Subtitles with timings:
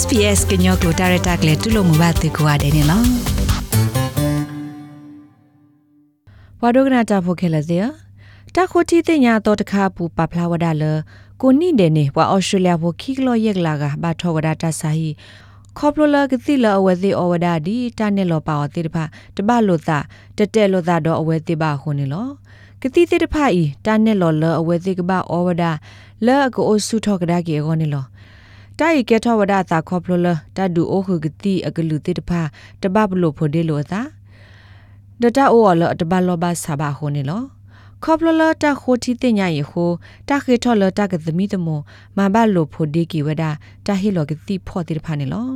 [0.00, 3.06] SPS ကညောကိုဒါရတာကလေးတူလို့မဘာတေကွာတယ်နော်
[6.60, 7.78] ဝါဒိုကနာတာဖိုခဲလစေ
[8.54, 10.84] တခုတီတင်ညာတော့တခါပူပပလာဝဒါလ
[11.40, 15.10] ကိုနိဒေနေဝါအော်စတြေးလျဖိုခိကလောယက်လာကဘာထောဝဒါတာဆာဟီ
[15.78, 18.96] ခေါပလိုလာကတိလအဝဲသေးအဝဒါဒီတနဲ့လောပါဝတိတဖ
[19.36, 19.98] တပလို့သာ
[20.36, 22.26] တတဲလို့သာတော့အဝဲသေးပါခုန်နေလော
[22.82, 25.70] ကတိတိတဖဤတနဲ့လောလအဝဲသေးကပါအဝဒါ
[26.26, 28.04] လဲအကိုအဆုထောကဒါကေခေါနေလော
[28.80, 32.30] တိုက်ကဲထောဝဒါသာခေါပလိုလာတဒူအိုခုကတိအကလူတိတဖ
[32.82, 34.00] တပဘလို့ဖို့ဒီလို့သာ
[35.22, 37.42] ဒတာအိုလတပလောပါဆာဘာခုန်နေလော
[38.04, 39.90] ခေါပလလတာခိုတီတင်ညာယေခို
[40.28, 41.68] တာခေထောလတာကသမီတမ
[42.16, 43.44] မဘလိုဖိုဒီကီဝဒ
[43.86, 45.48] တာဟီလောကတိဖောတိဖာနေလော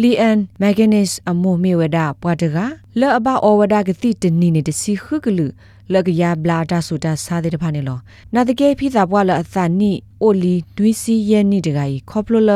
[0.00, 2.56] လီအန်မက်ဂနစ်အမိုမီဝဒပွားတက
[3.00, 5.46] လောအဘအောဝဒကတိတနီနေတစီခုကလူ
[5.94, 7.98] လကရဘလာတာဆိုတာစားတဲ့တဖာနေလော
[8.34, 12.50] နာတကယ်ဖိသာပွားလအသနိအိုလီဒွီစီယနီတကီခေါပလလ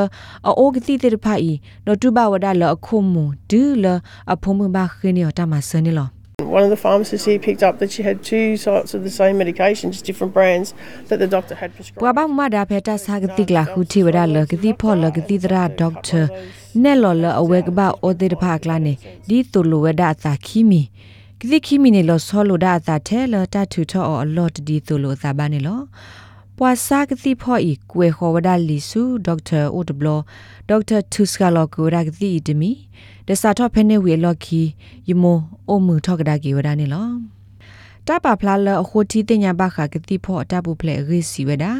[0.46, 1.52] အိုကတိတဲ့တဖာဤ
[1.86, 3.84] နော်တူဘဝဒလအခုမူဒူလ
[4.32, 6.08] အဖုံမဘာခင်းရတာမစနေလော
[6.58, 9.38] One of the pharmacists here picked up that she had two sorts of the same
[9.42, 10.68] medication, just different brands
[11.08, 12.00] that the doctor had prescribed.
[12.02, 16.20] ပွားပါမဒါဖက်တာစာကတိကလာခုတီဝဒါလကတိဖောလကတိဒရာဒေါက်တာ
[16.82, 17.58] နဲလောလအဝဲ
[21.44, 25.80] ကဘာအိုဒေဖာကလာနေဒီတူလိုဝဒါသာခီမီကတိခီမီနေလောဆောလိုဒါသာထဲလတထူထောအလော့ဒီတူလိုသာဘာနေလော
[26.56, 30.08] ပွာစာကတိဖောဤကွေခေါ်ဝဒါလီဆူဒေါက်တာအိုဒဘလ
[30.68, 32.70] ဒေါက်တာတူစကလောကိုရာကတိဒမီ
[33.28, 34.62] ဒစာထောဖဲနေဝေလော်ခီ
[35.08, 37.08] ယမိုအိုမှုထောက်ကဒါကီဝဒါနေလော
[38.06, 41.72] တပဖလာလအခိုတီတင်ညာဘခကတိဖောတပူဖလေရီစီဝဒါ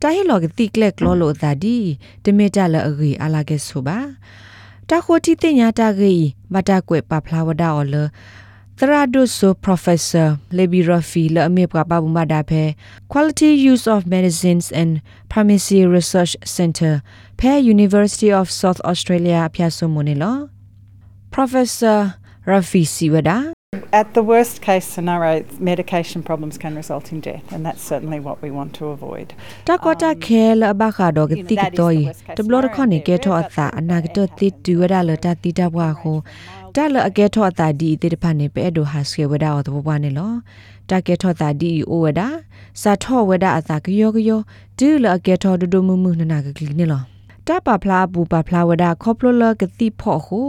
[0.00, 1.76] တာဟီလောကတိကလက်ကလောလိုသာဒီ
[2.24, 3.98] တမေတလအရီအလာကဲဆိုပါ
[4.88, 6.14] တခိုတီတင်ညာတာဂီ
[6.52, 7.96] မတာကွယ်ပဖလာဝဒါအော်လ
[8.82, 10.28] သရဒုဆို professor
[10.58, 12.62] lebi rafi လအမေပပဘူမဒါဖဲ
[13.12, 14.90] quality use of medicines and
[15.32, 16.94] pharmacy research center
[17.40, 20.38] ဖဲ university of south australia အဖျာဆုမနေလော
[21.34, 21.98] professor
[22.50, 23.38] rafi siwada
[23.92, 28.42] At the worst case scenario, medication problems can result in death, and that's certainly what
[28.42, 29.28] we want to avoid.
[29.68, 32.02] တကောတာခဲလဘခါတော့ကတိကတော်ဤ
[32.38, 36.18] တဘလရခနေကဲထောအသာအနာကတတိတူဝရလတတိတဘွားကို
[36.74, 40.32] တလအကဲထောအသာဒီတိတဖာနေပဲဒိုဟာဆွေဝဒအောတဘဘွားနေလော
[40.90, 42.20] တကဲထောတာဒီအိုဝဒ
[42.82, 43.76] စာထောဝဒအသာ
[47.40, 50.40] ကယောကယောဒူလအကဲထောဒဒမမှုနနာကကလီနေလောတပဖလားပူပဖလားဝဒခေါပလလကတိဖော့ဟု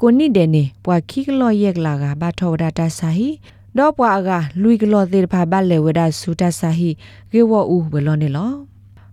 [0.00, 3.30] ကိုနိတဲ့နေပွာခိကလောယက်လာကဘာထောဝဒတာဆာဟီ
[3.76, 4.30] တော့ပွာက
[4.62, 6.90] လူကလောသေးဖာဘလေဝဒဆူတာဆာဟီ
[7.32, 8.50] ကေဝအူဘလောနေလော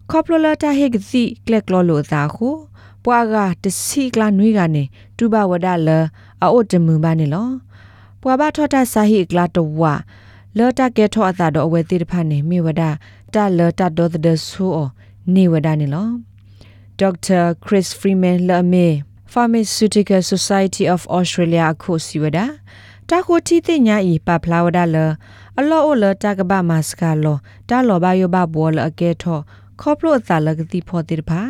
[0.09, 2.49] ခေါပလလတာဟေကတိကလက်ကလောလိုသာခု
[3.05, 4.83] ပွာကတစီကလာနွေးကနေ
[5.17, 5.89] တူဘဝဒလ
[6.41, 7.47] အိုတမှုပါနေလော
[8.21, 9.81] ပွာဘထောတာဆာဟီကလာတဝ
[10.57, 12.83] လော်တာကဲထောအသာတော့အဝဲသေးတဖာနေမိဝဒ
[13.33, 14.89] တာလော်တာတော့တဲ့ဆူအော
[15.33, 16.07] နေဝဒနေလော
[17.01, 17.55] Dr.
[17.65, 22.39] Chris Freeman Lame Pharmaceutical Society of Australia ခုစီဝဒ
[23.09, 24.97] တာခိုတီတင်ညာဤပပလာဝဒလ
[25.59, 27.37] အလောအိုလတာကဘာမစကာလော
[27.69, 29.39] တာလောဘယောဘဘောလအကဲထော
[29.81, 31.41] ခေါပလိုအသာလကတိဖောတိဖာ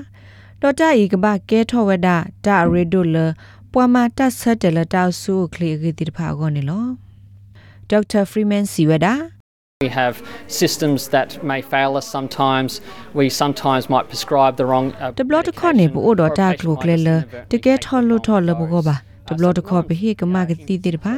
[0.62, 2.08] တော်တာဤကဘာကဲထောဝဒ
[2.46, 3.16] တာရီဒိုလ
[3.72, 6.86] ပွာမာတဆက်တယ်လတောက်ဆုခလီဂီတိဖာကောနေလော
[7.92, 8.24] Dr.
[8.32, 9.14] Freeman Siwada
[9.84, 10.16] We have
[10.62, 12.72] systems that may fail us sometimes.
[13.20, 14.88] We sometimes might prescribe the wrong.
[15.04, 17.10] Uh, တဘလတခေါနေဘူးတော့တာကလုကလေလ
[17.52, 18.96] တကယ်ထော်လို့ထော်လဘကောပါ
[19.28, 21.14] တဘလတခေါပဟိကမကတိတိတဖာ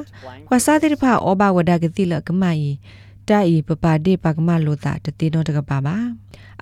[0.47, 2.71] ခွာစားတိတဖာဩဘဝဒကတိလကမယီ
[3.29, 5.95] တာဤပပဒေပကမလို့တာတတိတော့တကပါပါ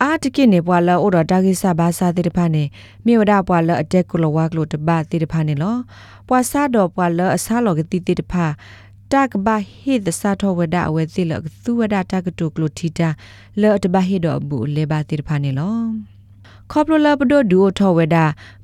[0.02, 2.64] အာတကိနေပွာလဩတော့တာကိစဘာစားတိတဖာနေ
[3.06, 5.76] မြေဝဒပွာလအတက်ကုလဝကလို့တပတိတဖာနေလော
[6.28, 8.46] ပွာစားတော့ပွာလအစားလောကတိတိတဖာ
[9.14, 13.10] တကဘာဟိဒစာထောဝဒအဝဲတိလကသူဝဒတကတုကလုတီတာ
[13.62, 16.13] လောတဘဟိတော့ဘူးလေဘာတိဖာနေလော
[16.76, 18.18] ခေါပလလပဒဒူထောဝဒ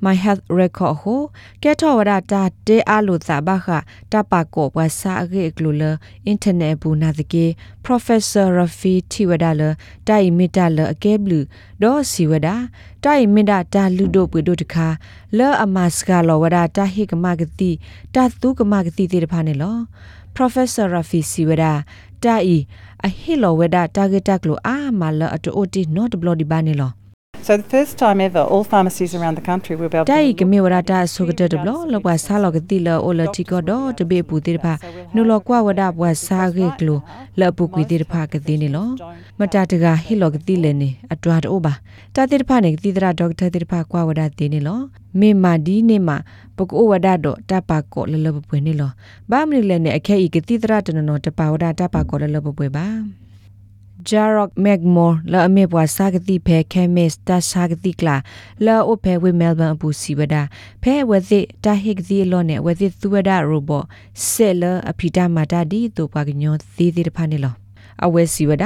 [0.05, 1.21] my health record ဟို
[1.63, 3.67] ကဲထောဝဒတာတေအလိုသာဘခ
[4.11, 5.83] တပကောပစာရေကလူလ
[6.31, 7.45] internet ဘူးနာတကေ
[7.85, 9.61] professor rafi tiwada လ
[10.07, 11.39] တိုင်မီတာလအကဲဘလူ
[11.81, 12.49] ဒေါ်စီဝဒ
[13.05, 14.87] တိုင်မီတာတာလူဒိုပွေဒိုတခါ
[15.37, 17.71] လောအမစကလောဝဒတာဟိကမဂတိ
[18.15, 19.77] တာသူကမဂတိတေတဖာနေလော
[20.35, 21.73] Professor Rafi Siwada
[22.23, 22.57] တာဤ
[23.05, 26.98] အဟီလောဝဒတာဂက်တက်လိုအာမလာအတိုတီ not bloody ဘာနေလော
[27.41, 30.45] So the first time ever, all pharmacies around the country will be able တိုင်က to
[30.51, 34.73] မေဝရတာဆုကတဲ့ဘလလောကဆာလောကတိလောအိုလတီကောတော့တဘေပူတိတဖာ
[35.15, 36.99] နုလောကွာဝဒဘွာစာဂေကလို
[37.39, 38.87] လပုကွေတိတဖာကတိနေလော
[39.39, 41.73] မတတကဟီလောကတိလေနေအတွားတော့ပါ
[42.15, 44.79] တာတိတဖာနေတိတရာဒေါက်တာတိတဖာကွာဝဒတေနေလော
[45.19, 46.17] မေမာဒီနေမှာ
[46.57, 48.91] ပကောဝဒတော့တပကောလလပပွေနေလော
[49.31, 52.87] ဘာမနီလည်းနေအခဲဤကတိတရာတနနောတပဝဒတပကောလလပပွေပါ
[54.07, 58.15] Jarok Megmore လာအမေပွားစာကတိဖဲ Chemist တစာကတိကလာ
[58.65, 60.35] လာအိုဖဲဝေ Melbourne အပူစီဝဒ
[60.83, 63.83] ဖဲဝသိတာဟိကတိလောနဲ့ဝသိသူဝဒရိုဘော
[64.27, 67.53] ဆဲလအဖီတာမာတာဒီတိုပါကညောသေးသေးတဖာနေလော
[68.05, 68.65] အဝဲစီဝဒ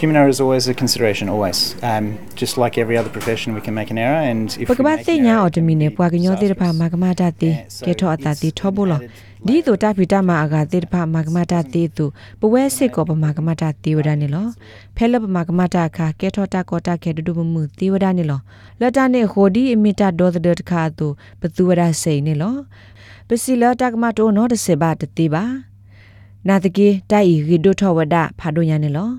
[0.00, 1.58] Human error is always a consideration, always.
[1.90, 2.04] Um,
[2.42, 4.94] just like every other profession, we can make an error, and if ပ we ကဘာ
[4.94, 6.80] make သိ an ညာ error, အော်တမီနေ it can ပွားကညော be သေးတဖာ disastrous.
[6.80, 12.06] မကမာတာတေ Yeah, so ကေထောအတာတေ it's ထောဘောလော an added ဒီတို layer တာဖီတာမာအကတေတဖာမကမာတာတေတု
[12.40, 14.46] ပဝဲစစ်ကောပမကမာတာတေဝဒနေလော
[14.96, 18.40] ဖဲလပမကမာတာခါကေထောတာကောတာခေဒဒုမမှုတေဝဒနေလော
[18.80, 21.06] လတနေဟိုဒီအမီတာဒေါ်ဒဒခါတု
[21.40, 22.54] ပသူဝဒစိနေလော
[23.28, 25.44] ပစီလာတကမတိုနောတစေဘာတတိပါ
[26.48, 29.10] နာတကေတိုက်ရီဒိုထောဝဒဖာဒိုညာနေလော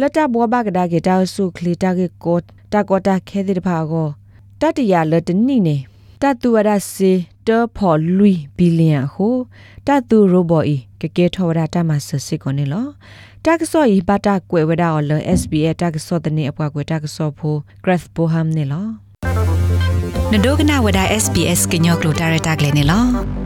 [0.00, 2.38] လတဘောဘကဒါကေတာဆုခလီတာကေကော
[2.72, 4.08] တာကောတာခဲတိတဖာကို
[4.60, 5.76] တတရလတနိနေ
[6.22, 7.12] တတူဝဒစေ
[7.46, 9.36] တဖော်လူဘီလီယံဟို
[9.86, 12.86] တတူရိုဘောဤကကေထောဝဒတာမဆစစ်ကိုနေလော
[13.44, 17.54] တက်ဆော့ဤပါတာကွယ်ဝဒအော်လ SBS တက်ဆော့တနေအပွားကွယ်တက်ဆော့ဖို
[17.84, 18.86] Graph Boham နေလော
[20.32, 23.41] နဒိုကနာဝဒ SBS ကညောကလိုတာရတာကလေးနေလော